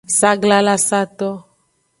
Saglalasato. 0.19 1.29